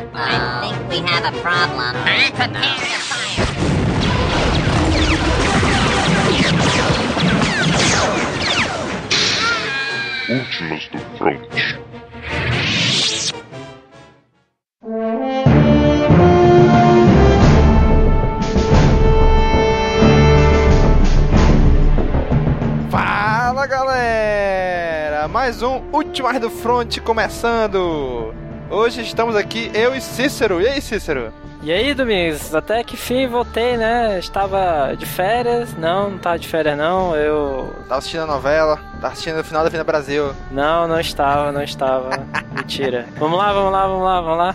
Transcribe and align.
I 0.00 0.60
think 0.60 0.88
we 0.90 0.98
have 1.10 1.24
a 1.24 1.40
problem. 1.40 1.96
Últimas 10.28 10.88
do 10.88 10.98
Front. 11.16 11.48
Fala 22.90 23.66
galera! 23.66 25.26
Mais 25.28 25.60
um 25.62 25.82
Ultimas 25.92 26.38
do 26.38 26.50
Front 26.50 27.00
começando! 27.00 28.37
Hoje 28.70 29.00
estamos 29.00 29.34
aqui, 29.34 29.70
eu 29.72 29.94
e 29.94 30.00
Cícero. 30.00 30.60
E 30.60 30.68
aí, 30.68 30.80
Cícero? 30.82 31.32
E 31.62 31.72
aí, 31.72 31.94
Domingos, 31.94 32.54
até 32.54 32.84
que 32.84 32.98
fim 32.98 33.26
voltei, 33.26 33.78
né? 33.78 34.18
Estava 34.18 34.94
de 34.94 35.06
férias. 35.06 35.74
Não, 35.74 36.10
não 36.10 36.18
tava 36.18 36.38
de 36.38 36.46
férias 36.46 36.76
não. 36.76 37.16
Eu. 37.16 37.74
Tava 37.88 37.98
assistindo 37.98 38.24
a 38.24 38.26
novela, 38.26 38.76
tava 39.00 39.08
assistindo 39.14 39.40
o 39.40 39.44
final 39.44 39.64
da 39.64 39.70
Vida 39.70 39.82
Brasil. 39.84 40.34
Não, 40.50 40.86
não 40.86 41.00
estava, 41.00 41.50
não 41.50 41.62
estava. 41.62 42.10
Mentira. 42.54 43.06
Vamos 43.16 43.38
lá, 43.38 43.52
vamos 43.54 43.72
lá, 43.72 43.86
vamos 43.86 44.04
lá, 44.04 44.20
vamos 44.20 44.38
lá. 44.38 44.54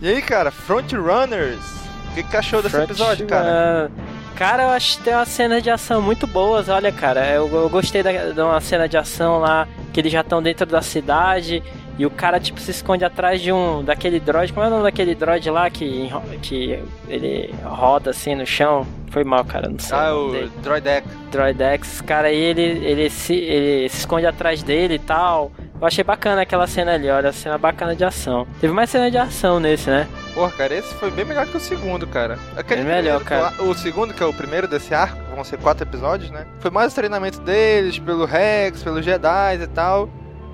E 0.00 0.08
aí, 0.08 0.20
cara, 0.20 0.50
Front 0.50 0.92
Runners? 0.92 1.64
O 2.10 2.14
que, 2.14 2.22
que 2.22 2.36
achou 2.36 2.60
desse 2.60 2.76
Front 2.76 2.90
episódio, 2.90 3.26
cara? 3.26 3.90
Cara, 4.36 4.64
eu 4.64 4.68
acho 4.70 4.98
que 4.98 5.04
tem 5.04 5.14
umas 5.14 5.28
cenas 5.28 5.62
de 5.62 5.70
ação 5.70 6.02
muito 6.02 6.26
boas, 6.26 6.68
olha, 6.68 6.92
cara. 6.92 7.26
Eu, 7.30 7.48
eu 7.48 7.68
gostei 7.70 8.02
da, 8.02 8.12
de 8.12 8.40
uma 8.40 8.60
cena 8.60 8.88
de 8.88 8.96
ação 8.96 9.38
lá, 9.38 9.66
que 9.92 10.00
eles 10.00 10.12
já 10.12 10.20
estão 10.20 10.42
dentro 10.42 10.66
da 10.66 10.82
cidade. 10.82 11.62
E 11.98 12.06
o 12.06 12.10
cara, 12.10 12.40
tipo, 12.40 12.58
se 12.58 12.70
esconde 12.70 13.04
atrás 13.04 13.40
de 13.40 13.52
um. 13.52 13.84
daquele 13.84 14.18
droid. 14.18 14.52
Como 14.52 14.64
é 14.64 14.68
o 14.68 14.70
nome 14.70 14.82
daquele 14.84 15.14
droid 15.14 15.48
lá 15.50 15.68
que, 15.68 16.10
que 16.40 16.82
ele 17.08 17.54
roda 17.64 18.10
assim 18.10 18.34
no 18.34 18.46
chão? 18.46 18.86
Foi 19.10 19.24
mal, 19.24 19.44
cara, 19.44 19.68
não 19.68 19.78
sei. 19.78 19.96
Ah, 19.96 20.14
o 20.14 20.30
dele. 20.32 20.50
Droideck. 20.62 21.06
Droidex, 21.30 22.00
cara, 22.00 22.28
aí 22.28 22.36
ele, 22.36 22.62
ele, 22.62 23.10
se, 23.10 23.34
ele 23.34 23.88
se 23.90 23.98
esconde 23.98 24.26
atrás 24.26 24.62
dele 24.62 24.94
e 24.94 24.98
tal. 24.98 25.52
Eu 25.78 25.86
achei 25.86 26.02
bacana 26.02 26.42
aquela 26.42 26.66
cena 26.66 26.94
ali, 26.94 27.10
olha, 27.10 27.30
cena 27.32 27.58
bacana 27.58 27.94
de 27.94 28.04
ação. 28.04 28.46
Teve 28.60 28.72
mais 28.72 28.88
cena 28.88 29.10
de 29.10 29.18
ação 29.18 29.60
nesse, 29.60 29.90
né? 29.90 30.06
Porra, 30.32 30.50
cara, 30.52 30.74
esse 30.74 30.94
foi 30.94 31.10
bem 31.10 31.24
melhor 31.26 31.46
que 31.46 31.56
o 31.56 31.60
segundo, 31.60 32.06
cara. 32.06 32.38
Aquele 32.56 32.82
É 32.82 32.84
melhor, 32.84 33.20
primeiro, 33.20 33.50
cara. 33.52 33.62
O 33.68 33.74
segundo, 33.74 34.14
que 34.14 34.22
é 34.22 34.26
o 34.26 34.32
primeiro 34.32 34.66
desse 34.66 34.94
arco, 34.94 35.18
vão 35.34 35.44
ser 35.44 35.58
quatro 35.58 35.84
episódios, 35.84 36.30
né? 36.30 36.46
Foi 36.60 36.70
mais 36.70 36.92
o 36.92 36.94
treinamento 36.94 37.40
deles, 37.40 37.98
pelo 37.98 38.24
Rex, 38.24 38.82
pelos 38.82 39.04
Jedi 39.04 39.60
e 39.60 39.66
tal. 39.66 40.08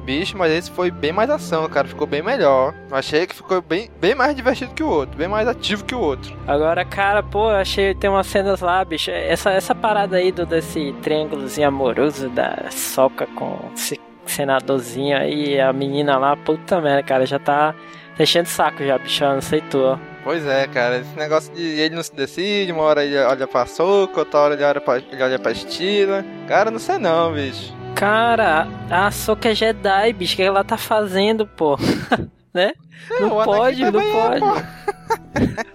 Bicho, 0.08 0.38
mas 0.38 0.50
esse 0.50 0.70
foi 0.70 0.90
bem 0.90 1.12
mais 1.12 1.28
ação, 1.28 1.68
cara. 1.68 1.86
Ficou 1.86 2.06
bem 2.06 2.22
melhor. 2.22 2.72
Achei 2.90 3.26
que 3.26 3.34
ficou 3.34 3.60
bem, 3.60 3.90
bem 4.00 4.14
mais 4.14 4.34
divertido 4.34 4.72
que 4.72 4.82
o 4.82 4.88
outro, 4.88 5.18
bem 5.18 5.28
mais 5.28 5.46
ativo 5.46 5.84
que 5.84 5.94
o 5.94 6.00
outro. 6.00 6.34
Agora, 6.46 6.82
cara, 6.82 7.22
pô, 7.22 7.50
achei 7.50 7.94
tem 7.94 8.08
umas 8.08 8.26
cenas 8.26 8.62
lá, 8.62 8.82
bicho. 8.86 9.10
Essa, 9.10 9.50
essa 9.50 9.74
parada 9.74 10.16
aí 10.16 10.32
do, 10.32 10.46
desse 10.46 10.94
triângulozinho 11.02 11.68
amoroso 11.68 12.30
da 12.30 12.70
Soca 12.70 13.26
com 13.36 13.58
esse 13.74 14.00
senadorzinho 14.24 15.14
aí, 15.14 15.60
a 15.60 15.74
menina 15.74 16.16
lá, 16.16 16.34
puta 16.34 16.80
merda, 16.80 17.02
cara, 17.02 17.26
já 17.26 17.38
tá 17.38 17.74
enchendo 18.18 18.48
o 18.48 18.50
saco 18.50 18.82
já, 18.82 18.96
bicho, 18.96 19.22
não 19.24 19.42
sei 19.42 19.60
tu, 19.60 19.78
ó. 19.78 19.98
Pois 20.24 20.46
é, 20.46 20.66
cara. 20.68 21.00
Esse 21.00 21.18
negócio 21.18 21.52
de 21.52 21.62
ele 21.62 21.94
não 21.94 22.02
se 22.02 22.14
decide, 22.14 22.72
uma 22.72 22.82
hora 22.82 23.04
ele 23.04 23.18
olha 23.18 23.46
pra 23.46 23.66
Soca, 23.66 24.20
outra 24.20 24.40
hora 24.40 24.54
ele 24.54 24.64
olha 24.64 24.80
pra, 24.80 24.96
ele 24.96 25.22
olha 25.22 25.38
pra 25.38 25.52
Estila. 25.52 26.24
Cara, 26.46 26.70
não 26.70 26.78
sei 26.78 26.96
não, 26.96 27.34
bicho. 27.34 27.76
Cara, 27.98 28.68
a 28.88 29.10
Soca 29.10 29.50
é 29.50 29.54
Jedi, 29.56 30.12
bicho, 30.12 30.34
o 30.34 30.36
que 30.36 30.42
ela 30.44 30.62
tá 30.62 30.76
fazendo, 30.76 31.44
pô? 31.44 31.76
né? 32.54 32.70
É, 33.10 33.20
Não 33.20 33.32
o 33.32 33.40
Anakin 33.40 33.56
pode, 33.58 33.90
não 33.90 34.00
é, 34.00 34.38
pode. 34.38 34.68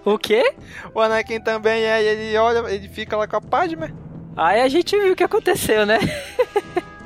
O 0.06 0.18
quê? 0.18 0.54
O 0.94 1.00
Anakin 1.02 1.40
também 1.40 1.82
é, 1.82 2.02
e 2.02 2.06
ele 2.06 2.38
olha, 2.38 2.70
ele 2.72 2.88
fica 2.88 3.14
lá 3.14 3.28
com 3.28 3.36
a 3.36 3.40
Padme. 3.42 3.92
Aí 4.34 4.62
a 4.62 4.68
gente 4.68 4.98
viu 4.98 5.12
o 5.12 5.16
que 5.16 5.24
aconteceu, 5.24 5.84
né? 5.84 5.98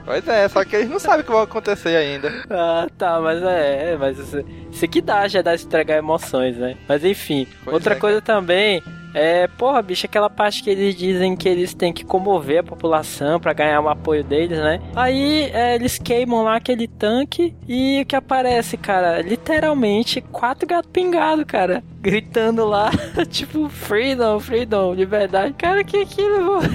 Pois 0.04 0.26
é, 0.26 0.48
só 0.48 0.64
que 0.64 0.74
eles 0.74 0.88
não 0.88 0.98
sabem 0.98 1.20
o 1.20 1.24
que 1.24 1.30
vai 1.30 1.42
acontecer 1.42 1.94
ainda. 1.94 2.32
Ah, 2.48 2.86
tá, 2.96 3.20
mas 3.20 3.42
é, 3.42 3.90
é, 3.90 3.96
mas 3.98 4.18
isso, 4.18 4.42
isso 4.70 4.88
que 4.88 5.02
dá, 5.02 5.28
já 5.28 5.42
dá 5.42 5.54
de 5.54 5.60
estragar 5.60 5.98
emoções, 5.98 6.56
né? 6.56 6.76
Mas 6.88 7.04
enfim, 7.04 7.46
Pois 7.62 7.74
outra 7.74 7.94
é, 7.94 7.98
coisa 7.98 8.22
também 8.22 8.82
é, 9.14 9.46
porra, 9.46 9.82
bicho, 9.82 10.06
aquela 10.06 10.30
parte 10.30 10.62
que 10.62 10.70
eles 10.70 10.94
dizem 10.94 11.36
que 11.36 11.48
eles 11.48 11.74
têm 11.74 11.92
que 11.92 12.04
comover 12.04 12.60
a 12.60 12.62
população 12.62 13.40
pra 13.40 13.52
ganhar 13.52 13.80
o 13.80 13.88
apoio 13.88 14.22
deles, 14.22 14.58
né? 14.58 14.80
Aí 14.94 15.50
é, 15.52 15.74
eles 15.74 15.98
queimam 15.98 16.42
lá 16.42 16.56
aquele 16.56 16.86
tanque 16.86 17.54
e 17.66 18.02
o 18.02 18.06
que 18.06 18.16
aparece, 18.16 18.76
cara? 18.76 19.20
Literalmente 19.22 20.20
quatro 20.20 20.66
gatos 20.66 20.90
pingados, 20.90 21.44
cara, 21.44 21.82
gritando 22.00 22.64
lá, 22.64 22.90
tipo, 23.28 23.68
freedom, 23.68 24.38
freedom, 24.40 24.94
liberdade. 24.94 25.54
Cara, 25.58 25.82
que 25.84 25.96
aquilo, 25.98 26.60
pô? 26.60 26.68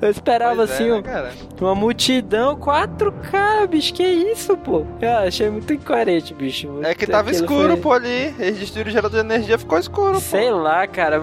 Eu 0.00 0.10
esperava 0.10 0.56
Pois 0.56 0.70
é, 0.70 0.74
assim, 0.74 0.90
né, 0.90 1.32
um- 1.60 1.64
uma 1.64 1.74
multidão, 1.74 2.56
quatro 2.56 3.12
caras, 3.30 3.68
bicho, 3.68 3.94
que 3.94 4.02
isso, 4.02 4.56
pô? 4.56 4.84
Eu 5.00 5.10
achei 5.18 5.48
muito 5.48 5.72
incoerente, 5.72 6.34
bicho. 6.34 6.80
É 6.82 6.94
que 6.94 7.06
tava 7.06 7.30
Aquilo 7.30 7.44
escuro, 7.44 7.68
foi- 7.72 7.80
pô, 7.80 7.92
ali. 7.92 8.34
Eles 8.38 8.58
destruíram 8.58 8.88
o 8.90 8.92
gerador 8.92 9.20
de 9.20 9.26
energia, 9.26 9.58
ficou 9.58 9.78
escuro, 9.78 10.18
Sei 10.20 10.50
pô. 10.50 10.56
lá, 10.58 10.86
cara, 10.86 11.20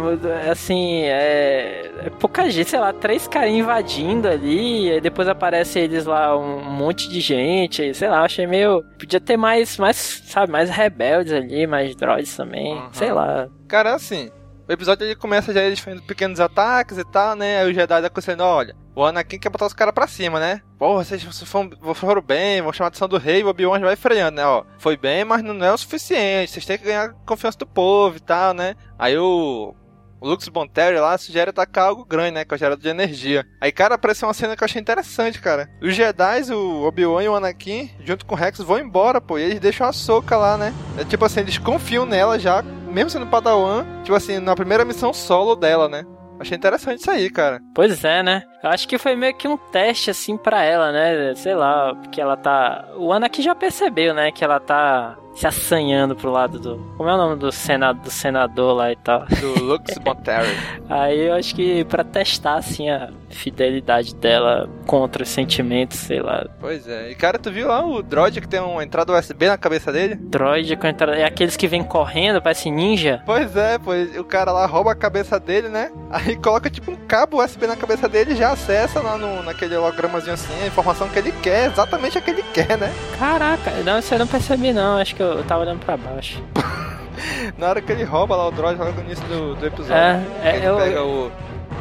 assim, 0.50 1.02
é... 1.04 1.92
é 2.06 2.10
pouca 2.20 2.50
gente, 2.50 2.70
sei 2.70 2.80
lá, 2.80 2.94
três 2.94 3.28
caras 3.28 3.52
invadindo 3.52 4.28
ali, 4.28 4.92
e 4.98 5.02
depois 5.02 5.28
aparece 5.28 5.80
eles 5.80 6.06
lá, 6.06 6.38
um 6.38 6.64
monte 6.64 7.10
de 7.10 7.20
gente, 7.20 7.94
sei 7.94 8.10
lá, 8.10 8.22
achei 8.24 8.48
meio... 8.48 8.84
Podia 8.98 9.20
ter 9.20 9.38
mais, 9.38 9.78
mais 9.78 9.98
sabe, 10.26 10.52
mais 10.52 10.70
rebeldes 10.70 11.34
ali, 11.34 11.68
mais 11.68 11.96
droids 11.96 12.36
também, 12.36 12.74
Uhum. 12.76 12.88
sei 12.92 13.12
lá. 13.12 13.19
Cara, 13.68 13.96
assim, 13.96 14.30
o 14.68 14.72
episódio 14.72 15.06
ele 15.06 15.16
começa 15.16 15.52
já 15.52 15.62
eles 15.64 15.80
fazendo 15.80 16.04
pequenos 16.04 16.40
ataques 16.40 16.98
e 16.98 17.04
tal, 17.04 17.36
né? 17.36 17.60
Aí 17.60 17.72
o 17.72 17.74
Jedi 17.74 18.06
aconselhando, 18.06 18.44
olha, 18.44 18.76
o 18.96 19.04
Anakin 19.04 19.40
quer 19.40 19.50
botar 19.50 19.66
os 19.66 19.74
caras 19.74 19.94
pra 19.94 20.08
cima, 20.08 20.40
né? 20.40 20.62
Porra, 20.78 21.04
vocês 21.04 21.24
foram, 21.24 21.72
foram 21.96 22.22
bem, 22.22 22.62
vão 22.62 22.72
chamar 22.72 22.88
a 22.88 22.90
atenção 22.90 23.08
do 23.08 23.18
rei, 23.18 23.44
o 23.44 23.48
Obi-Wan 23.48 23.80
já 23.80 23.86
vai 23.88 23.96
freando, 23.96 24.36
né? 24.38 24.46
Ó, 24.46 24.64
foi 24.78 24.96
bem, 24.96 25.26
mas 25.26 25.42
não 25.42 25.66
é 25.66 25.74
o 25.74 25.78
suficiente, 25.78 26.52
vocês 26.52 26.66
têm 26.66 26.78
que 26.78 26.86
ganhar 26.86 27.06
a 27.06 27.14
confiança 27.26 27.58
do 27.58 27.66
povo 27.66 28.18
e 28.18 28.20
tal, 28.20 28.54
né? 28.54 28.76
Aí 28.98 29.18
o... 29.18 29.74
O 30.22 30.28
Lux 30.28 30.50
Bonteri 30.50 31.00
lá 31.00 31.18
sugere 31.18 31.50
atacar 31.50 31.86
algo 31.88 32.04
grande, 32.04 32.32
né? 32.32 32.44
Que 32.44 32.54
é 32.54 32.56
o 32.56 32.58
gerador 32.60 32.84
de 32.84 32.90
energia. 32.90 33.46
Aí, 33.62 33.72
cara, 33.72 33.96
apareceu 33.96 34.28
uma 34.28 34.34
cena 34.34 34.54
que 34.54 34.62
eu 34.62 34.66
achei 34.66 34.82
interessante, 34.82 35.40
cara. 35.40 35.70
Os 35.82 35.96
Jedi, 35.96 36.52
o 36.52 36.84
Obi-Wan 36.84 37.24
e 37.24 37.30
o 37.30 37.36
Anakin, 37.36 37.90
junto 38.04 38.26
com 38.26 38.36
o 38.36 38.38
Rex, 38.38 38.60
vão 38.60 38.78
embora, 38.78 39.22
pô. 39.22 39.38
E 39.40 39.44
eles 39.44 39.62
deixam 39.62 39.88
a 39.88 39.94
Soca 39.94 40.36
lá, 40.36 40.58
né? 40.58 40.74
É 40.98 41.06
tipo 41.06 41.24
assim, 41.24 41.40
eles 41.40 41.58
confiam 41.58 42.06
nela 42.06 42.38
já, 42.38 42.62
mesmo 42.90 43.10
sendo 43.10 43.28
Padawan, 43.28 43.86
tipo 44.04 44.16
assim, 44.16 44.40
na 44.40 44.56
primeira 44.56 44.86
missão 44.86 45.14
solo 45.14 45.56
dela, 45.56 45.88
né? 45.88 46.04
Achei 46.40 46.56
interessante 46.56 47.02
isso 47.02 47.12
aí, 47.12 47.30
cara. 47.30 47.62
Pois 47.76 48.04
é, 48.06 48.24
né? 48.24 48.44
Eu 48.64 48.70
acho 48.70 48.88
que 48.88 48.98
foi 48.98 49.14
meio 49.14 49.36
que 49.36 49.48
um 49.48 49.58
teste, 49.58 50.10
assim, 50.10 50.38
pra 50.38 50.64
ela, 50.64 50.92
né? 50.92 51.36
Sei 51.36 51.54
lá, 51.54 51.94
porque 51.96 52.22
ela 52.22 52.38
tá... 52.38 52.88
O 52.96 53.12
Anakin 53.12 53.42
já 53.42 53.54
percebeu, 53.54 54.14
né? 54.14 54.32
Que 54.32 54.46
ela 54.46 54.60
tá 54.60 55.18
se 55.36 55.48
assanhando 55.48 56.16
pro 56.16 56.32
lado 56.32 56.60
do... 56.60 56.78
Como 56.98 57.10
é 57.10 57.14
o 57.14 57.18
nome 57.18 57.36
do, 57.38 57.52
sena... 57.52 57.94
do 57.94 58.12
senador 58.12 58.74
lá 58.76 58.92
e 58.92 58.96
tal? 58.98 59.26
Do 59.26 59.64
Lux 59.64 59.98
Bonteri. 60.04 60.50
Aí 60.90 61.28
eu 61.28 61.34
acho 61.34 61.56
que 61.56 61.84
pra 61.86 62.04
testar, 62.04 62.56
assim, 62.56 62.90
a 62.90 63.10
fidelidade 63.30 64.16
dela 64.16 64.70
contra 64.86 65.24
os 65.24 65.30
sentimentos, 65.30 65.98
sei 65.98 66.22
lá. 66.22 66.46
pois 66.60 66.88
é. 66.88 67.12
E, 67.12 67.16
cara, 67.16 67.38
tu 67.40 67.52
viu 67.52 67.68
lá 67.68 67.86
o 67.86 68.02
droid 68.02 68.42
que 68.42 68.48
tem 68.48 68.60
uma 68.60 68.84
entrada 68.84 69.14
USB 69.14 69.48
na 69.48 69.58
cabeça 69.58 69.92
dele? 69.92 70.16
Droid 70.16 70.76
com 70.76 70.88
entrada... 70.88 71.18
É 71.18 71.24
aqueles 71.26 71.56
que 71.56 71.68
vêm 71.68 71.84
correndo, 71.84 72.42
parece 72.42 72.70
ninja. 72.70 73.22
Pois 73.26 73.56
é, 73.56 73.78
pois 73.78 74.18
o 74.18 74.24
cara 74.24 74.52
lá 74.52 74.66
rouba 74.66 74.92
a 74.92 74.96
cabeça 74.96 75.40
dele, 75.40 75.70
né? 75.70 75.92
Aí 76.10 76.36
coloca 76.36 76.70
tipo 76.70 76.92
um 76.92 76.96
cabo 76.96 77.44
USB 77.44 77.68
na 77.68 77.76
cabeça 77.76 78.10
dele 78.10 78.34
e 78.34 78.36
já 78.36 78.52
acessa 78.52 79.00
lá 79.02 79.18
no, 79.18 79.44
naquele 79.44 79.76
hologramazinho 79.76 80.34
assim 80.34 80.64
a 80.64 80.68
informação 80.68 81.08
que 81.08 81.20
ele 81.20 81.32
quer, 81.42 81.68
exatamente 81.68 82.18
a 82.18 82.22
que 82.22 82.32
ele 82.32 82.44
quer, 82.54 82.78
né? 82.78 82.92
Caraca, 83.18 83.72
não, 83.86 84.00
isso 84.00 84.14
eu 84.14 84.20
não 84.20 84.28
percebi 84.28 84.74
não, 84.74 84.98
acho 84.98 85.16
que 85.16 85.19
eu 85.22 85.44
tava 85.44 85.62
olhando 85.62 85.80
pra 85.80 85.96
baixo. 85.98 86.42
Na 87.58 87.68
hora 87.70 87.82
que 87.82 87.92
ele 87.92 88.04
rouba 88.04 88.36
lá 88.36 88.48
o 88.48 88.52
droid 88.52 88.80
logo 88.80 88.92
no 88.94 89.02
início 89.02 89.26
do, 89.26 89.56
do 89.56 89.66
episódio. 89.66 89.96
É, 89.96 90.22
é, 90.44 90.56
ele 90.56 90.66
eu- 90.66 90.78
pega 90.78 91.04
o, 91.04 91.32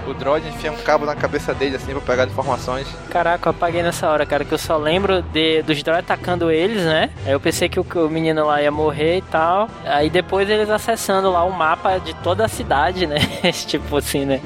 o 0.08 0.14
droid 0.14 0.44
e 0.46 0.50
enfia 0.50 0.72
um 0.72 0.76
cabo 0.76 1.06
na 1.06 1.14
cabeça 1.14 1.54
dele 1.54 1.76
assim 1.76 1.92
pra 1.92 2.00
pegar 2.00 2.24
informações. 2.26 2.88
Caraca, 3.10 3.48
eu 3.48 3.50
apaguei 3.50 3.82
nessa 3.82 4.08
hora, 4.10 4.26
cara, 4.26 4.44
que 4.44 4.52
eu 4.52 4.58
só 4.58 4.76
lembro 4.76 5.22
de, 5.22 5.62
dos 5.62 5.80
droids 5.82 6.04
atacando 6.10 6.50
eles, 6.50 6.82
né? 6.84 7.10
Aí 7.24 7.32
eu 7.32 7.38
pensei 7.40 7.68
que 7.68 7.78
o, 7.78 7.84
que 7.84 7.98
o 7.98 8.08
menino 8.08 8.44
lá 8.46 8.60
ia 8.60 8.70
morrer 8.70 9.18
e 9.18 9.22
tal. 9.22 9.68
Aí 9.84 10.10
depois 10.10 10.48
eles 10.50 10.68
acessando 10.70 11.30
lá 11.30 11.44
o 11.44 11.52
mapa 11.52 11.98
de 11.98 12.14
toda 12.16 12.44
a 12.44 12.48
cidade, 12.48 13.06
né? 13.06 13.18
tipo 13.66 13.96
assim, 13.96 14.24
né? 14.24 14.40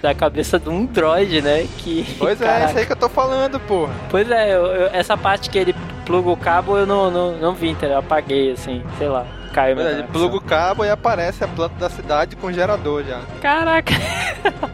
Da 0.00 0.14
cabeça 0.14 0.58
de 0.58 0.68
um 0.68 0.84
droid, 0.86 1.40
né? 1.42 1.66
Que. 1.78 2.06
Pois 2.18 2.40
é, 2.40 2.46
Caraca. 2.46 2.66
isso 2.70 2.78
aí 2.78 2.86
que 2.86 2.92
eu 2.92 2.96
tô 2.96 3.08
falando, 3.08 3.58
porra. 3.60 3.92
Pois 4.10 4.30
é, 4.30 4.54
eu- 4.54 4.66
eu- 4.66 4.90
essa 4.92 5.16
parte 5.16 5.48
que 5.50 5.58
ele 5.58 5.74
pluga 6.06 6.30
o 6.30 6.36
cabo 6.36 6.78
eu 6.78 6.86
não, 6.86 7.10
não, 7.10 7.32
não 7.36 7.52
vi, 7.52 7.70
entendeu? 7.70 7.96
Eu 7.96 7.98
apaguei, 7.98 8.52
assim, 8.52 8.82
sei 8.96 9.08
lá. 9.08 9.26
Caiu 9.52 9.76
conexão. 9.76 10.06
pluga 10.06 10.36
o 10.36 10.40
cabo 10.40 10.84
e 10.84 10.90
aparece 10.90 11.42
a 11.42 11.48
planta 11.48 11.74
da 11.76 11.90
cidade 11.90 12.36
com 12.36 12.52
gerador 12.52 13.04
já. 13.04 13.20
Caraca! 13.42 13.92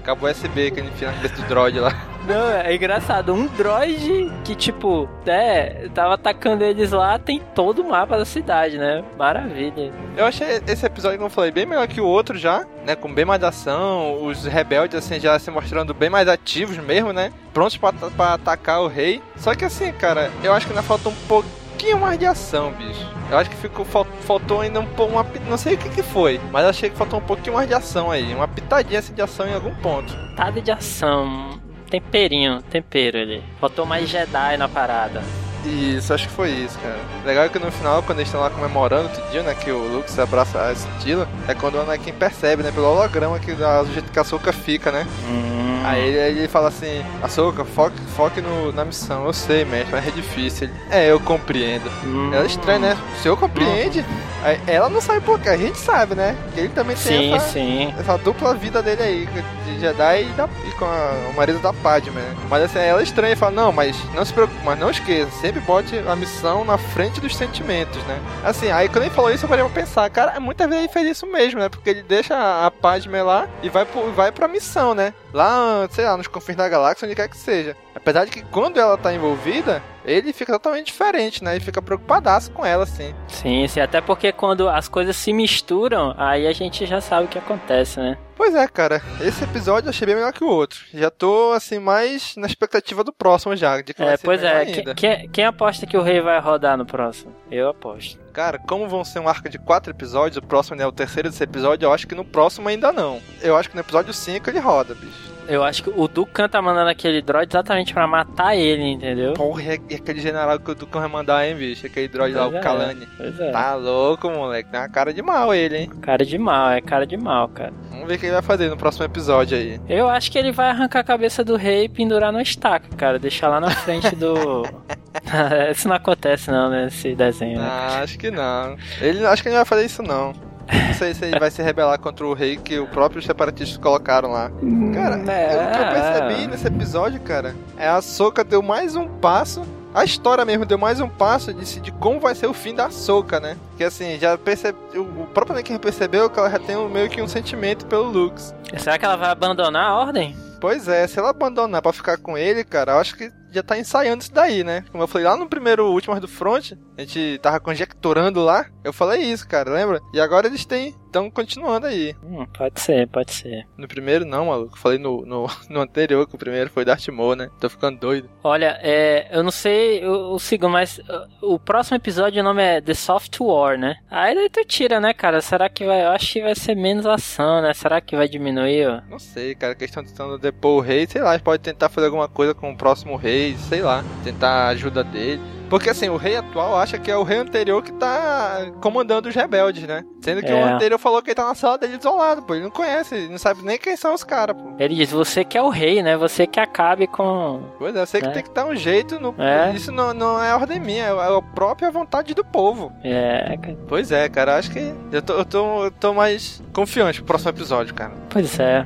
Cabo 0.05 0.29
USB 0.29 0.70
que 0.70 0.81
ele 0.81 0.88
enfia 0.88 1.08
na 1.08 1.14
cabeça 1.14 1.34
do 1.37 1.43
droid 1.49 1.81
lá. 1.81 1.94
Não, 2.26 2.50
é 2.50 2.74
engraçado. 2.74 3.32
Um 3.34 3.46
droid 3.48 4.30
que, 4.44 4.54
tipo, 4.54 5.08
é, 5.26 5.88
tava 5.94 6.14
atacando 6.14 6.62
eles 6.62 6.92
lá, 6.92 7.19
tem 7.19 7.40
todo 7.54 7.82
o 7.82 7.88
mapa 7.90 8.16
da 8.16 8.24
cidade, 8.24 8.78
né? 8.78 9.02
Maravilha. 9.19 9.92
Eu 10.16 10.26
achei 10.26 10.60
esse 10.66 10.86
episódio, 10.86 11.19
como 11.19 11.26
eu 11.26 11.30
falei, 11.34 11.50
bem 11.50 11.66
melhor 11.66 11.86
que 11.88 12.00
o 12.00 12.06
outro 12.06 12.38
já, 12.38 12.64
né? 12.86 12.94
Com 12.94 13.12
bem 13.12 13.24
mais 13.24 13.42
ação, 13.42 14.24
os 14.24 14.44
rebeldes, 14.44 14.96
assim, 14.96 15.19
já 15.19 15.38
se 15.38 15.50
mostrando 15.50 15.92
bem 15.92 16.08
mais 16.10 16.28
ativos 16.28 16.76
mesmo, 16.78 17.12
né? 17.12 17.32
Prontos 17.52 17.76
pra, 17.76 17.92
pra 17.92 18.34
atacar 18.34 18.80
o 18.82 18.88
rei. 18.88 19.20
Só 19.36 19.54
que 19.54 19.64
assim, 19.64 19.92
cara, 19.92 20.30
eu 20.44 20.52
acho 20.52 20.66
que 20.66 20.72
ainda 20.72 20.82
falta 20.82 21.08
um 21.08 21.14
pouquinho 21.26 21.98
mais 21.98 22.19
de 22.19 22.26
ação, 22.26 22.70
bicho. 22.72 23.10
Eu 23.30 23.38
acho 23.38 23.50
que 23.50 23.56
ficou, 23.56 23.84
fal- 23.84 24.06
faltou 24.20 24.60
ainda 24.60 24.78
um 24.78 24.86
pouco, 24.86 25.14
uma, 25.14 25.26
não 25.48 25.56
sei 25.56 25.74
o 25.74 25.78
que 25.78 25.88
que 25.88 26.02
foi, 26.02 26.40
mas 26.52 26.66
achei 26.66 26.88
que 26.90 26.96
faltou 26.96 27.19
um 27.19 27.22
pouquinho 27.22 27.56
mais 27.56 27.66
de 27.66 27.74
ação 27.74 28.10
aí, 28.10 28.32
uma 28.34 28.46
pitadinha 28.46 28.98
assim 29.00 29.12
de 29.14 29.22
ação 29.22 29.48
em 29.48 29.54
algum 29.54 29.74
ponto. 29.76 30.14
Tada 30.36 30.60
de 30.60 30.70
ação. 30.70 31.60
Temperinho, 31.92 32.62
tempero 32.70 33.18
ali. 33.18 33.42
Faltou 33.60 33.84
mais 33.84 34.08
Jedi 34.08 34.56
na 34.56 34.66
parada. 34.66 35.22
Isso, 35.62 36.14
acho 36.14 36.26
que 36.26 36.32
foi 36.34 36.48
isso, 36.50 36.78
cara. 36.78 36.98
Legal 37.22 37.44
é 37.44 37.48
que 37.50 37.58
no 37.58 37.70
final, 37.70 38.02
quando 38.02 38.18
eles 38.18 38.28
estão 38.28 38.40
lá 38.40 38.48
comemorando 38.48 39.10
outro 39.10 39.22
dia, 39.30 39.42
né, 39.42 39.54
que 39.54 39.70
o 39.70 39.76
Luke 39.96 40.10
se 40.10 40.18
abraça 40.18 40.58
a 40.58 40.72
Estila, 40.72 41.28
é 41.46 41.54
quando 41.54 41.74
o 41.74 41.82
Anakin 41.82 42.12
percebe, 42.12 42.62
né, 42.62 42.72
pelo 42.72 42.86
holograma 42.86 43.38
que 43.38 43.52
da- 43.52 43.82
do 43.82 43.92
jeito 43.92 44.10
que 44.10 44.18
a 44.18 44.24
Soka 44.24 44.54
fica, 44.54 44.90
né? 44.90 45.06
Hum. 45.28 45.82
Aí 45.84 46.00
ele, 46.00 46.38
ele 46.40 46.48
fala 46.48 46.68
assim, 46.68 47.04
Ahsoka, 47.22 47.62
foque, 47.62 48.00
foque 48.16 48.40
no, 48.40 48.72
na 48.72 48.86
missão. 48.86 49.26
Eu 49.26 49.32
sei, 49.34 49.66
mestre, 49.66 49.92
mas 49.92 50.08
é 50.08 50.10
difícil. 50.12 50.68
Ele, 50.68 50.74
é, 50.90 51.10
eu 51.10 51.20
compreendo. 51.20 51.90
Hum. 52.04 52.30
É 52.32 52.46
estranha, 52.46 52.78
né? 52.78 52.96
O 53.18 53.22
senhor 53.22 53.36
compreende? 53.36 53.98
Aí 54.00 54.31
ela 54.66 54.88
não 54.88 55.00
sabe 55.00 55.20
por 55.20 55.38
quê, 55.40 55.48
a 55.50 55.56
gente 55.56 55.78
sabe, 55.78 56.14
né? 56.14 56.36
Que 56.54 56.60
ele 56.60 56.68
também 56.70 56.96
tem 56.96 57.18
Sim, 57.18 57.34
essa, 57.34 57.48
sim. 57.50 57.94
essa 57.98 58.18
dupla 58.18 58.54
vida 58.54 58.82
dele 58.82 59.02
aí, 59.02 59.28
de 59.64 59.80
Jedi 59.80 60.22
e, 60.22 60.32
da, 60.32 60.48
e 60.66 60.70
com 60.72 60.84
a- 60.84 61.28
o 61.30 61.34
marido 61.36 61.58
da 61.60 61.72
Padme, 61.72 62.10
né? 62.20 62.34
Mas 62.48 62.64
assim, 62.64 62.78
ela 62.78 63.00
é 63.00 63.02
estranha 63.02 63.32
e 63.32 63.36
fala, 63.36 63.52
não, 63.52 63.72
mas 63.72 63.96
não 64.14 64.24
se 64.24 64.32
preocupe, 64.32 64.58
mas 64.64 64.78
não 64.78 64.90
esqueça, 64.90 65.30
sempre 65.40 65.60
bote 65.60 65.96
a 66.06 66.16
missão 66.16 66.64
na 66.64 66.76
frente 66.78 67.20
dos 67.20 67.36
sentimentos, 67.36 68.02
né? 68.04 68.18
Assim, 68.44 68.70
aí 68.70 68.88
quando 68.88 69.04
ele 69.04 69.14
falou 69.14 69.30
isso, 69.32 69.44
eu 69.44 69.48
parei 69.48 69.64
pra 69.64 69.72
pensar, 69.82 70.08
cara, 70.10 70.38
muitas 70.40 70.68
vezes 70.68 70.84
ele 70.84 70.92
fez 70.92 71.08
isso 71.10 71.26
mesmo, 71.26 71.60
né? 71.60 71.68
Porque 71.68 71.90
ele 71.90 72.02
deixa 72.02 72.34
a 72.66 72.70
Padme 72.70 73.20
lá 73.22 73.48
e 73.62 73.68
vai, 73.68 73.84
pro, 73.84 74.12
vai 74.12 74.32
pra 74.32 74.48
missão, 74.48 74.94
né? 74.94 75.12
Lá, 75.32 75.86
sei 75.90 76.04
lá, 76.04 76.16
nos 76.16 76.26
confins 76.26 76.56
da 76.56 76.68
galáxia, 76.68 77.06
onde 77.06 77.14
quer 77.14 77.28
que 77.28 77.36
seja. 77.36 77.76
Apesar 77.94 78.24
de 78.24 78.30
que 78.30 78.42
quando 78.42 78.78
ela 78.78 78.96
tá 78.98 79.12
envolvida, 79.14 79.82
ele 80.04 80.32
fica 80.32 80.52
totalmente 80.52 80.87
diferente, 80.87 81.43
né? 81.44 81.54
Ele 81.56 81.64
fica 81.64 81.81
preocupadaço 81.82 82.50
com 82.52 82.64
ela, 82.64 82.84
assim. 82.84 83.14
Sim, 83.28 83.66
sim. 83.69 83.81
Até 83.81 84.00
porque 84.00 84.32
quando 84.32 84.69
as 84.69 84.88
coisas 84.88 85.16
se 85.16 85.32
misturam, 85.32 86.14
aí 86.19 86.46
a 86.46 86.52
gente 86.52 86.84
já 86.87 87.00
sabe 87.00 87.26
o 87.26 87.28
que 87.28 87.38
acontece, 87.38 88.00
né? 88.00 88.16
Pois 88.37 88.54
é, 88.54 88.66
cara. 88.66 89.00
Esse 89.20 89.44
episódio 89.44 89.87
eu 89.87 89.90
achei 89.90 90.04
bem 90.06 90.16
melhor 90.16 90.32
que 90.32 90.43
o 90.43 90.49
outro. 90.49 90.81
Já 90.93 91.10
tô, 91.10 91.52
assim, 91.52 91.78
mais 91.78 92.34
na 92.37 92.46
expectativa 92.46 93.04
do 93.04 93.12
próximo 93.12 93.54
já. 93.54 93.81
De 93.81 93.94
que 93.94 94.02
É, 94.02 94.16
pois 94.16 94.43
é. 94.43 94.64
Quem, 94.64 94.94
quem- 94.94 95.28
quem 95.28 95.44
aposta 95.44 95.87
que 95.87 95.96
o 95.96 96.02
rei 96.02 96.20
vai 96.20 96.40
rodar 96.40 96.76
no 96.76 96.84
próximo? 96.84 97.32
Eu 97.50 97.69
aposto. 97.69 98.19
Cara, 98.32 98.58
como 98.58 98.88
vão 98.88 99.05
ser 99.05 99.20
um 99.20 99.28
arco 99.28 99.48
de 99.48 99.58
quatro 99.58 99.93
episódios, 99.93 100.38
o 100.38 100.43
próximo 100.43 100.81
é 100.81 100.87
o 100.87 100.90
terceiro 100.90 101.28
desse 101.31 101.44
episódio, 101.44 101.87
eu 101.87 101.93
acho 101.93 102.06
que 102.08 102.14
no 102.14 102.25
próximo 102.25 102.69
ainda 102.69 102.90
não. 102.93 103.20
Eu 103.40 103.56
acho 103.56 103.69
que 103.69 103.76
no 103.76 103.82
episódio 103.82 104.12
5 104.12 104.50
ele 104.50 104.58
roda, 104.58 104.94
bicho. 104.94 105.31
Eu 105.48 105.64
acho 105.64 105.82
que 105.82 105.90
o 105.90 106.06
Dukan 106.08 106.48
tá 106.48 106.62
mandando 106.62 106.88
aquele 106.90 107.20
droid 107.20 107.52
exatamente 107.52 107.92
pra 107.92 108.06
matar 108.06 108.56
ele, 108.56 108.82
entendeu? 108.82 109.34
Porra, 109.34 109.62
e 109.88 109.94
aquele 109.94 110.20
general 110.20 110.58
que 110.58 110.70
o 110.70 110.74
Dukan 110.74 111.00
vai 111.00 111.08
mandar, 111.08 111.46
hein, 111.46 111.54
bicho? 111.56 111.86
Aquele 111.86 112.08
droid 112.08 112.34
lá, 112.34 112.42
Pois 112.44 112.54
o 112.54 112.58
é. 112.58 112.60
Kalani. 112.60 113.08
Pois 113.16 113.40
é. 113.40 113.50
Tá 113.50 113.74
louco, 113.74 114.30
moleque. 114.30 114.70
Tem 114.70 114.80
uma 114.80 114.88
cara 114.88 115.12
de 115.12 115.22
mal 115.22 115.54
ele, 115.54 115.76
hein? 115.78 115.90
Cara 116.00 116.24
de 116.24 116.38
mal, 116.38 116.70
é 116.70 116.80
cara 116.80 117.06
de 117.06 117.16
mal, 117.16 117.48
cara. 117.48 117.72
Vamos 117.90 118.06
ver 118.06 118.14
o 118.14 118.18
que 118.18 118.26
ele 118.26 118.32
vai 118.32 118.42
fazer 118.42 118.68
no 118.68 118.76
próximo 118.76 119.04
episódio 119.04 119.56
aí. 119.58 119.80
Eu 119.88 120.08
acho 120.08 120.30
que 120.30 120.38
ele 120.38 120.52
vai 120.52 120.68
arrancar 120.70 121.00
a 121.00 121.04
cabeça 121.04 121.44
do 121.44 121.56
rei 121.56 121.84
e 121.84 121.88
pendurar 121.88 122.32
no 122.32 122.40
estaca, 122.40 122.88
cara. 122.96 123.18
Deixar 123.18 123.48
lá 123.48 123.60
na 123.60 123.70
frente 123.70 124.14
do. 124.14 124.62
Isso 125.70 125.88
não 125.88 125.96
acontece, 125.96 126.50
não, 126.50 126.70
né? 126.70 126.86
Esse 126.86 127.14
desenho. 127.14 127.58
né? 127.58 127.66
Ah, 127.68 128.00
acho 128.02 128.18
que 128.18 128.30
não. 128.30 128.76
Ele 129.00 129.24
acho 129.26 129.42
que 129.42 129.48
ele 129.48 129.54
não 129.56 129.60
vai 129.64 129.66
fazer 129.68 129.84
isso 129.84 130.02
não. 130.02 130.32
Não 130.70 130.94
sei 130.94 131.14
se 131.14 131.24
ele 131.24 131.38
vai 131.38 131.50
se 131.50 131.62
rebelar 131.62 131.98
contra 131.98 132.26
o 132.26 132.34
rei 132.34 132.56
que 132.56 132.78
o 132.78 132.86
próprio 132.86 133.22
separatistas 133.22 133.76
colocaram 133.78 134.30
lá. 134.30 134.50
Cara, 134.94 135.16
É. 135.30 135.54
eu- 135.54 135.68
o 135.68 135.72
que 135.72 135.78
eu 135.78 136.02
percebi 136.02 136.46
nesse 136.46 136.66
episódio, 136.66 137.20
cara, 137.20 137.54
é 137.76 137.88
a 137.88 138.00
Soca 138.02 138.44
deu 138.44 138.62
mais 138.62 138.94
um 138.96 139.06
passo. 139.08 139.62
A 139.94 140.04
história 140.04 140.42
mesmo 140.44 140.64
deu 140.64 140.78
mais 140.78 141.00
um 141.00 141.08
passo 141.08 141.52
de, 141.52 141.80
de 141.80 141.92
como 141.92 142.18
vai 142.18 142.34
ser 142.34 142.46
o 142.46 142.54
fim 142.54 142.74
da 142.74 142.90
Soca, 142.90 143.38
né? 143.38 143.56
Que 143.76 143.84
assim, 143.84 144.18
já 144.18 144.38
percebe. 144.38 144.78
O 144.96 145.26
próprio 145.26 145.54
Anakin 145.54 145.76
percebeu 145.78 146.30
que 146.30 146.38
ela 146.38 146.48
já 146.50 146.58
tem 146.58 146.76
um- 146.76 146.88
meio 146.88 147.10
que 147.10 147.20
um 147.20 147.28
sentimento 147.28 147.84
pelo 147.86 148.04
Lux. 148.04 148.54
Será 148.78 148.98
que 148.98 149.04
ela 149.04 149.16
vai 149.16 149.28
abandonar 149.30 149.90
a 149.90 149.94
ordem? 149.98 150.34
Pois 150.60 150.88
é, 150.88 151.06
se 151.06 151.18
ela 151.18 151.30
abandonar 151.30 151.82
pra 151.82 151.92
ficar 151.92 152.16
com 152.16 152.38
ele, 152.38 152.64
cara, 152.64 152.92
eu 152.92 152.98
acho 152.98 153.16
que 153.16 153.30
já 153.52 153.62
tá 153.62 153.78
ensaiando 153.78 154.22
isso 154.22 154.32
daí, 154.32 154.64
né? 154.64 154.84
Como 154.90 155.02
eu 155.02 155.08
falei 155.08 155.26
lá 155.26 155.37
no 155.37 155.49
primeiro 155.49 155.90
Últimas 155.93 156.20
do 156.20 156.28
Front, 156.28 156.72
a 156.96 157.00
gente 157.00 157.38
tava 157.43 157.60
conjecturando 157.60 158.43
lá, 158.43 158.66
eu 158.82 158.93
falei 158.93 159.22
isso, 159.22 159.46
cara, 159.46 159.70
lembra? 159.70 160.00
E 160.12 160.20
agora 160.20 160.46
eles 160.46 160.64
têm, 160.64 160.94
estão 161.12 161.30
continuando 161.30 161.86
aí. 161.86 162.16
Hum, 162.24 162.46
pode 162.46 162.80
ser, 162.80 163.06
pode 163.08 163.32
ser. 163.32 163.66
No 163.76 163.86
primeiro 163.86 164.24
não, 164.24 164.46
maluco, 164.46 164.78
falei 164.78 164.98
no, 164.98 165.24
no, 165.26 165.46
no 165.68 165.80
anterior, 165.80 166.26
que 166.26 166.34
o 166.34 166.38
primeiro 166.38 166.70
foi 166.70 166.84
Darth 166.84 167.08
Maul, 167.08 167.36
né? 167.36 167.50
Tô 167.60 167.68
ficando 167.68 167.98
doido. 167.98 168.30
Olha, 168.42 168.78
é, 168.82 169.28
eu 169.30 169.42
não 169.42 169.50
sei 169.50 170.04
o, 170.04 170.34
o 170.34 170.38
segundo, 170.38 170.72
mas 170.72 170.98
uh, 170.98 171.28
o 171.54 171.58
próximo 171.58 171.96
episódio 171.96 172.40
o 172.40 172.44
nome 172.44 172.62
é 172.62 172.80
The 172.80 172.94
Soft 172.94 173.38
War, 173.40 173.78
né? 173.78 173.96
Aí 174.10 174.34
daí 174.34 174.48
tu 174.48 174.64
tira, 174.64 174.98
né, 174.98 175.12
cara? 175.12 175.40
Será 175.40 175.68
que 175.68 175.84
vai. 175.84 176.04
Eu 176.04 176.10
acho 176.10 176.32
que 176.32 176.42
vai 176.42 176.54
ser 176.54 176.74
menos 176.74 177.04
ação, 177.04 177.60
né? 177.60 177.74
Será 177.74 178.00
que 178.00 178.16
vai 178.16 178.28
diminuir? 178.28 178.86
ó? 178.86 179.00
Não 179.08 179.18
sei, 179.18 179.54
cara, 179.54 179.74
questão 179.74 180.02
de 180.02 180.12
tentando 180.12 180.38
depor 180.38 180.78
o 180.78 180.80
rei, 180.80 181.06
sei 181.06 181.22
lá, 181.22 181.38
pode 181.38 181.62
tentar 181.62 181.88
fazer 181.88 182.06
alguma 182.06 182.28
coisa 182.28 182.54
com 182.54 182.70
o 182.70 182.76
próximo 182.76 183.16
rei, 183.16 183.56
sei 183.56 183.80
lá, 183.80 184.04
tentar 184.22 184.48
a 184.48 184.68
ajuda 184.68 185.02
dele. 185.02 185.40
Porque 185.72 185.88
assim, 185.88 186.10
o 186.10 186.19
rei 186.19 186.36
atual 186.36 186.76
acha 186.78 186.98
que 186.98 187.10
é 187.10 187.16
o 187.16 187.22
rei 187.22 187.38
anterior 187.38 187.82
que 187.82 187.90
tá 187.94 188.66
comandando 188.82 189.30
os 189.30 189.34
rebeldes, 189.34 189.84
né? 189.84 190.04
Sendo 190.20 190.42
que 190.42 190.52
o 190.52 190.54
É. 190.56 190.62
anterior 190.74 190.98
falou 190.98 191.22
que 191.22 191.30
ele 191.30 191.34
tá 191.34 191.46
na 191.46 191.54
sala 191.54 191.78
dele 191.78 191.96
isolado, 191.98 192.42
pô. 192.42 192.54
Ele 192.54 192.64
não 192.64 192.70
conhece, 192.70 193.14
ele 193.14 193.28
não 193.30 193.38
sabe 193.38 193.62
nem 193.64 193.78
quem 193.78 193.96
são 193.96 194.12
os 194.12 194.22
caras, 194.22 194.54
pô. 194.54 194.74
Ele 194.78 194.94
diz: 194.94 195.10
você 195.10 195.42
que 195.46 195.56
é 195.56 195.62
o 195.62 195.70
rei, 195.70 196.02
né? 196.02 196.14
Você 196.19 196.46
que 196.46 196.60
acabe 196.60 197.06
com. 197.06 197.62
Pois 197.78 197.96
é, 197.96 198.02
eu 198.02 198.06
sei 198.06 198.20
que 198.20 198.26
É. 198.26 198.30
tem 198.32 198.42
que 198.42 198.50
dar 198.50 198.66
um 198.66 198.76
jeito 198.76 199.19
no. 199.19 199.34
É. 199.38 199.72
Isso 199.74 199.90
não, 199.90 200.12
não 200.12 200.44
é 200.44 200.54
ordem 200.54 200.78
minha, 200.78 201.04
é 201.06 201.10
a 201.10 201.40
própria 201.54 201.90
vontade 201.90 202.34
do 202.34 202.44
povo. 202.44 202.92
É, 203.02 203.56
cara. 203.56 203.78
Pois 203.88 204.12
é, 204.12 204.28
cara, 204.28 204.58
acho 204.58 204.70
que 204.70 204.92
eu 205.10 205.22
tô, 205.22 205.32
eu 205.32 205.44
tô, 205.46 205.84
eu 205.84 205.90
tô 205.90 206.12
mais 206.12 206.62
confiante 206.74 207.20
pro 207.20 207.28
próximo 207.28 207.48
episódio, 207.50 207.94
cara. 207.94 208.12
Pois 208.28 208.60
é. 208.60 208.84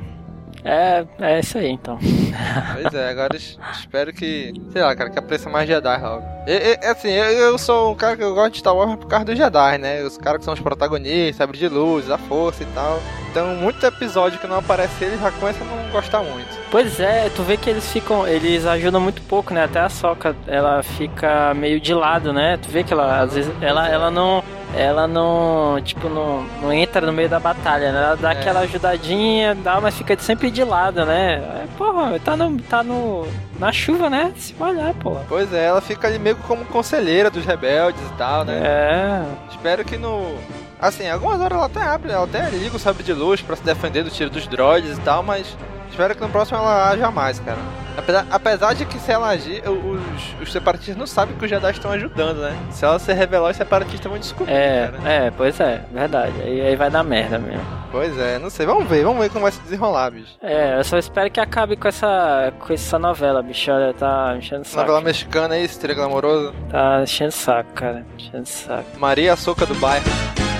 É, 0.63 1.05
é 1.19 1.39
isso 1.41 1.57
aí 1.57 1.69
então. 1.69 1.97
Pois 1.99 2.93
é, 2.93 3.09
agora 3.09 3.35
es- 3.35 3.59
espero 3.73 4.13
que, 4.13 4.53
sei 4.71 4.81
lá, 4.81 4.95
cara, 4.95 5.09
que 5.09 5.19
apareça 5.19 5.49
mais 5.49 5.67
Jedi 5.67 6.01
logo. 6.01 6.36
E, 6.47 6.79
e, 6.81 6.85
assim, 6.87 7.09
eu, 7.09 7.57
sou 7.57 7.91
um 7.91 7.95
cara 7.95 8.15
que 8.15 8.23
eu 8.23 8.33
gosto 8.33 8.53
de 8.53 8.59
Star 8.59 8.73
Wars 8.73 8.95
por 8.95 9.07
causa 9.07 9.25
dos 9.25 9.37
Jedi, 9.37 9.77
né? 9.79 10.01
Os 10.03 10.17
caras 10.17 10.39
que 10.39 10.45
são 10.45 10.53
os 10.53 10.59
protagonistas, 10.61 11.35
sabre 11.35 11.57
de 11.57 11.67
luz, 11.67 12.09
a 12.09 12.17
força 12.17 12.63
e 12.63 12.65
tal. 12.67 13.01
Então, 13.29 13.47
muito 13.55 13.85
episódio 13.85 14.39
que 14.39 14.47
não 14.47 14.57
aparece 14.59 15.03
ele 15.03 15.17
já 15.17 15.29
começa 15.29 15.61
a 15.61 15.67
não 15.67 15.91
gostar 15.91 16.23
muito. 16.23 16.47
Pois 16.71 17.01
é, 17.01 17.29
tu 17.35 17.43
vê 17.43 17.57
que 17.57 17.69
eles 17.69 17.91
ficam. 17.91 18.25
Eles 18.25 18.65
ajudam 18.65 19.01
muito 19.01 19.21
pouco, 19.23 19.53
né? 19.53 19.65
Até 19.65 19.81
a 19.81 19.89
Soca, 19.89 20.33
ela 20.47 20.81
fica 20.81 21.53
meio 21.53 21.81
de 21.81 21.93
lado, 21.93 22.31
né? 22.31 22.57
Tu 22.61 22.69
vê 22.69 22.81
que 22.81 22.93
ela, 22.93 23.19
às 23.21 23.33
vezes, 23.33 23.51
ela, 23.61 23.87
ela 23.89 24.09
não. 24.09 24.41
Ela 24.75 25.07
não, 25.07 25.79
tipo, 25.81 26.09
não, 26.09 26.43
não 26.61 26.73
entra 26.73 26.99
no 27.05 27.13
meio 27.13 27.29
da 27.29 27.39
batalha, 27.39 27.91
né? 27.91 28.03
Ela 28.03 28.15
dá 28.17 28.33
É. 28.33 28.33
aquela 28.33 28.59
ajudadinha, 28.61 29.55
dá, 29.55 29.79
mas 29.79 29.95
fica 29.97 30.17
sempre 30.19 30.51
de 30.51 30.61
lado, 30.63 31.05
né? 31.05 31.35
É, 31.35 31.65
porra, 31.77 32.19
tá, 32.19 32.35
no, 32.35 32.61
tá 32.63 32.83
no, 32.83 33.25
na 33.59 33.71
chuva, 33.71 34.09
né? 34.09 34.33
Se 34.37 34.53
molhar, 34.53 34.93
porra. 34.95 35.25
Pois 35.27 35.51
é, 35.53 35.65
ela 35.65 35.81
fica 35.81 36.07
ali 36.07 36.19
meio 36.19 36.35
como 36.37 36.65
conselheira 36.65 37.29
dos 37.29 37.45
rebeldes 37.45 38.01
e 38.01 38.13
tal, 38.17 38.45
né? 38.45 38.59
É, 38.63 39.25
Espero 39.51 39.83
que 39.83 39.97
no. 39.97 40.35
Assim, 40.79 41.09
algumas 41.09 41.39
horas 41.41 41.57
ela 41.57 41.65
até 41.65 41.81
abre, 41.81 42.11
ela 42.11 42.25
até 42.25 42.49
liga 42.51 42.75
o 42.75 42.79
sabre 42.79 43.03
de 43.03 43.11
luz 43.13 43.41
pra 43.41 43.55
se 43.55 43.63
defender 43.63 44.03
do 44.03 44.11
tiro 44.11 44.29
dos 44.29 44.45
droids 44.47 44.95
e 44.97 45.01
tal, 45.01 45.23
mas 45.23 45.57
espero 45.89 46.13
que 46.13 46.21
no 46.21 46.29
próximo 46.29 46.57
ela 46.59 46.89
haja 46.89 47.09
mais, 47.09 47.39
cara. 47.39 47.57
Apesar, 47.97 48.27
apesar 48.29 48.73
de 48.75 48.85
que 48.85 48.99
se 48.99 49.11
ela 49.11 49.29
agir, 49.29 49.63
os, 49.67 50.41
os 50.41 50.51
separatistas 50.51 50.95
não 50.95 51.07
sabem 51.07 51.35
que 51.35 51.43
os 51.43 51.49
Jedi 51.49 51.71
estão 51.71 51.91
ajudando, 51.91 52.37
né? 52.41 52.55
Se 52.69 52.85
ela 52.85 52.99
se 52.99 53.11
revelar, 53.11 53.49
os 53.49 53.57
separatistas 53.57 54.09
vão 54.09 54.19
descobrir, 54.19 54.53
é, 54.53 54.91
cara. 54.91 55.09
é, 55.11 55.31
pois 55.31 55.59
é, 55.59 55.81
verdade. 55.91 56.33
Aí, 56.41 56.61
aí 56.61 56.75
vai 56.75 56.91
dar 56.91 57.03
merda 57.03 57.39
mesmo. 57.39 57.65
Pois 57.91 58.17
é, 58.19 58.37
não 58.37 58.49
sei, 58.49 58.65
vamos 58.65 58.87
ver, 58.87 59.03
vamos 59.03 59.19
ver 59.21 59.29
como 59.29 59.43
vai 59.43 59.51
se 59.51 59.59
desenrolar, 59.61 60.11
bicho. 60.11 60.35
É, 60.41 60.77
eu 60.77 60.83
só 60.83 60.97
espero 60.97 61.31
que 61.31 61.39
acabe 61.39 61.75
com 61.75 61.87
essa, 61.87 62.53
com 62.59 62.71
essa 62.71 62.99
novela, 62.99 63.41
bicho. 63.41 63.71
Olha, 63.71 63.93
tá 63.93 64.35
enchendo 64.37 64.63
saco. 64.65 64.81
Novela 64.81 65.01
mexicana 65.01 65.55
aí, 65.55 65.63
esse 65.63 65.87
glamouroso. 65.87 66.53
Tá 66.69 67.01
enchendo 67.01 67.31
saco, 67.31 67.73
cara. 67.73 68.05
Enchendo 68.17 68.45
saco. 68.45 68.85
Maria 68.99 69.35
Soca 69.35 69.65
do 69.65 69.73
bairro. 69.75 70.05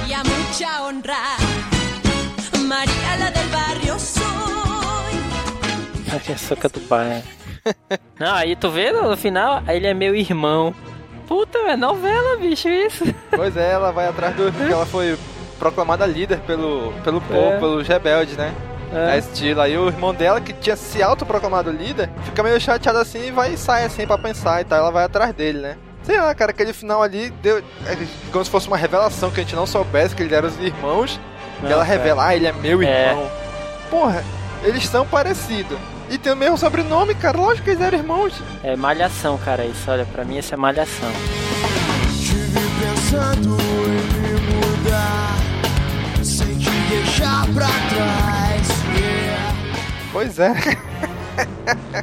y 0.07 0.13
a 0.13 0.23
mucha 0.23 0.83
honra. 0.83 1.37
María 2.65 3.17
la. 3.19 3.36
Soca 6.35 6.67
do 6.69 6.79
bairro. 6.81 7.23
Não, 8.19 8.33
aí 8.33 8.55
tu 8.55 8.69
vê 8.69 8.91
no 8.91 9.15
final, 9.15 9.61
ele 9.67 9.87
é 9.87 9.93
meu 9.93 10.15
irmão. 10.15 10.73
Puta, 11.27 11.57
é 11.59 11.75
novela, 11.75 12.37
bicho, 12.37 12.67
isso. 12.69 13.03
Pois 13.35 13.55
é, 13.57 13.71
ela 13.71 13.91
vai 13.91 14.07
atrás 14.07 14.35
do. 14.35 14.51
que 14.51 14.71
ela 14.71 14.85
foi 14.85 15.17
proclamada 15.59 16.05
líder 16.05 16.39
pelo, 16.39 16.93
pelo 17.03 17.19
povo, 17.21 17.53
É. 17.53 17.59
pelos 17.59 17.87
rebeldes, 17.87 18.37
né? 18.37 18.53
É. 18.93 19.15
É. 19.15 19.17
estilo. 19.17 19.59
Aí 19.61 19.77
o 19.77 19.87
irmão 19.87 20.13
dela, 20.13 20.39
que 20.39 20.53
tinha 20.53 20.75
se 20.77 21.03
autoproclamado 21.03 21.69
líder, 21.71 22.09
fica 22.23 22.41
meio 22.41 22.59
chateado 22.59 22.97
assim 22.99 23.27
e 23.27 23.31
vai 23.31 23.53
e 23.53 23.57
sai 23.57 23.83
assim 23.83 24.07
pra 24.07 24.17
pensar 24.17 24.61
e 24.61 24.63
tal. 24.63 24.79
Ela 24.79 24.91
vai 24.91 25.03
atrás 25.03 25.33
dele, 25.33 25.59
né? 25.59 25.77
Sei 26.03 26.17
lá, 26.17 26.33
cara, 26.33 26.51
aquele 26.51 26.71
final 26.71 27.03
ali 27.03 27.29
deu. 27.41 27.57
É 27.85 27.97
como 28.31 28.45
se 28.45 28.49
fosse 28.49 28.67
uma 28.69 28.77
revelação 28.77 29.29
que 29.29 29.41
a 29.41 29.43
gente 29.43 29.55
não 29.55 29.65
soubesse 29.67 30.15
que 30.15 30.23
eles 30.23 30.31
eram 30.31 30.47
os 30.47 30.57
irmãos. 30.59 31.19
Não, 31.61 31.69
e 31.69 31.73
ela 31.73 31.83
cara. 31.85 31.97
revela, 31.97 32.25
ah, 32.27 32.35
ele 32.35 32.47
é 32.47 32.53
meu 32.53 32.81
É. 32.81 33.09
irmão. 33.09 33.29
Porra, 33.89 34.23
eles 34.63 34.85
são 34.87 35.05
parecidos. 35.05 35.77
E 36.09 36.17
tem 36.17 36.31
o 36.31 36.35
mesmo 36.35 36.57
sobrenome, 36.57 37.13
cara. 37.15 37.37
Lógico 37.37 37.65
que 37.65 37.71
eles 37.71 37.81
eram 37.81 37.97
irmãos. 37.97 38.33
É 38.63 38.75
malhação, 38.75 39.37
cara, 39.37 39.65
isso. 39.65 39.89
Olha, 39.91 40.05
pra 40.05 40.23
mim 40.23 40.37
isso 40.37 40.53
é 40.53 40.57
malhação. 40.57 41.11
Tive 42.19 42.59
pensando 42.79 43.57
em 43.59 44.21
me 44.21 44.39
mudar 44.55 45.35
sem 46.23 46.57
te 46.57 46.69
deixar 46.89 47.45
pra 47.53 47.67
trás. 47.67 48.67
Yeah. 48.95 49.53
Pois 50.11 50.39
é. 50.39 50.53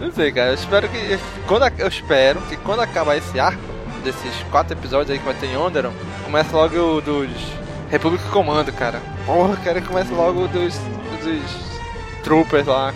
Não 0.00 0.12
sei, 0.12 0.30
cara. 0.30 0.50
Eu 0.50 0.54
espero 0.54 0.88
que. 0.88 1.18
Quando, 1.48 1.66
eu 1.78 1.88
espero 1.88 2.40
que 2.42 2.56
quando 2.58 2.80
acabar 2.80 3.16
esse 3.16 3.40
arco, 3.40 3.60
desses 4.04 4.34
quatro 4.50 4.76
episódios 4.78 5.10
aí 5.10 5.18
que 5.18 5.24
vai 5.24 5.34
ter 5.34 5.46
em 5.46 5.56
Onderon, 5.56 5.90
comece 6.24 6.52
logo 6.52 6.76
o 6.76 7.00
dos. 7.00 7.30
República 7.90 8.24
Comando, 8.30 8.72
cara. 8.72 9.00
Porra, 9.24 9.56
quero 9.56 9.80
que 9.82 9.88
comece 9.88 10.12
logo 10.12 10.44
o 10.44 10.48
dos. 10.48 10.74
dos. 11.22 11.66
Troopers 12.22 12.66
lá. 12.66 12.92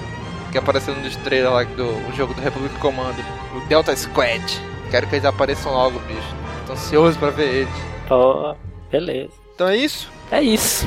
Que 0.50 0.58
apareceu 0.58 0.94
no 0.94 1.02
dos 1.02 1.16
trailers 1.16 1.52
lá 1.52 1.62
do 1.64 1.84
o 2.08 2.12
jogo 2.16 2.34
do 2.34 2.40
República 2.40 2.78
Comando. 2.78 3.16
O 3.54 3.60
Delta 3.68 3.94
Squad. 3.94 4.42
Quero 4.90 5.06
que 5.06 5.14
eles 5.14 5.24
apareçam 5.24 5.72
logo, 5.72 5.98
bicho. 6.00 6.34
Tô 6.66 6.72
ansioso 6.72 7.18
pra 7.18 7.30
ver 7.30 7.54
eles. 7.62 7.74
Pô, 8.08 8.54
beleza. 8.90 9.30
Então 9.54 9.68
é 9.68 9.76
isso. 9.76 10.10
É 10.30 10.42
isso. 10.42 10.86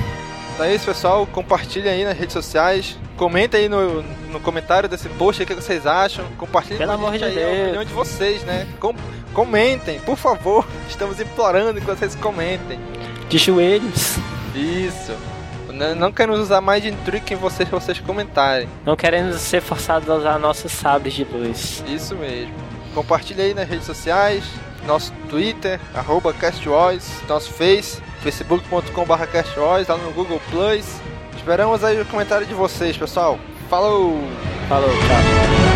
Então 0.54 0.66
é 0.66 0.76
isso, 0.76 0.86
pessoal. 0.86 1.26
Compartilhem 1.28 1.90
aí 1.92 2.04
nas 2.04 2.18
redes 2.18 2.34
sociais. 2.34 2.98
Comentem 3.16 3.62
aí 3.62 3.70
no, 3.70 4.02
no 4.32 4.40
comentário 4.40 4.90
desse 4.90 5.08
post 5.10 5.42
aí 5.42 5.46
o 5.46 5.48
que 5.48 5.56
vocês 5.56 5.88
acham. 5.88 6.26
Compartilhem 6.38 6.78
Pelo 6.80 6.90
com 6.92 6.98
a 7.06 7.08
amor 7.08 7.18
gente 7.18 7.32
de 7.32 7.40
aí 7.40 7.60
a 7.60 7.64
opinião 7.64 7.86
de 7.86 7.94
vocês, 7.94 8.44
né? 8.44 8.68
Com- 8.80 8.96
comentem, 9.34 10.00
por 10.02 10.18
favor. 10.18 10.68
Estamos 10.90 11.20
implorando 11.20 11.80
que 11.80 11.86
vocês 11.88 12.16
comentem. 12.16 12.80
De 13.30 13.38
joelhos. 13.38 14.18
Isso. 14.54 15.14
Não 15.96 16.12
queremos 16.12 16.40
usar 16.40 16.62
mais 16.62 16.82
de 16.82 16.92
trick 16.92 17.34
em 17.34 17.38
vocês 17.38 17.68
vocês 17.70 18.00
comentarem. 18.00 18.68
Não 18.86 18.96
queremos 18.96 19.36
ser 19.38 19.62
forçados 19.62 20.10
a 20.10 20.16
usar 20.16 20.40
nossos 20.40 20.72
sabres 20.72 21.14
de 21.14 21.24
luz. 21.24 21.84
Isso 21.88 22.16
mesmo. 22.16 22.54
Compartilhe 22.94 23.42
aí 23.42 23.54
nas 23.54 23.68
redes 23.68 23.86
sociais. 23.86 24.44
Nosso 24.86 25.14
Twitter, 25.30 25.80
arroba 25.96 26.36
nosso 27.28 27.54
Face, 27.54 28.02
facebook.com.br 28.22 29.26
CastWars, 29.32 29.88
lá 29.88 29.98
no 29.98 30.12
Google 30.12 30.42
Plus. 30.52 30.86
Esperamos 31.38 31.84
aí 31.84 32.02
o 32.02 32.06
comentário 32.06 32.46
de 32.46 32.54
vocês, 32.54 32.98
pessoal. 32.98 33.40
Falou! 33.70 34.20
Falou, 34.68 34.90
tchau. 34.90 35.73